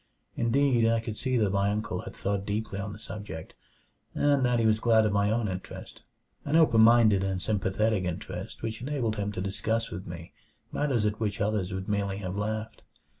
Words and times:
Indeed, 0.35 0.87
I 0.87 0.99
could 0.99 1.15
see 1.15 1.37
that 1.37 1.51
my 1.51 1.69
uncle 1.69 2.01
had 2.01 2.15
thought 2.15 2.43
deeply 2.43 2.79
on 2.79 2.91
the 2.91 2.97
subject, 2.97 3.53
and 4.15 4.43
that 4.43 4.57
he 4.57 4.65
was 4.65 4.79
glad 4.79 5.05
of 5.05 5.13
my 5.13 5.29
own 5.29 5.47
interest 5.47 6.01
an 6.43 6.55
open 6.55 6.81
minded 6.81 7.23
and 7.23 7.39
sympathetic 7.39 8.03
interest 8.05 8.63
which 8.63 8.81
enabled 8.81 9.17
him 9.17 9.31
to 9.33 9.41
discuss 9.41 9.91
with 9.91 10.07
me 10.07 10.33
matters 10.71 11.05
at 11.05 11.19
which 11.19 11.39
others 11.39 11.71
would 11.71 11.87
merely 11.87 12.17
have 12.17 12.35
laughed. 12.35 12.81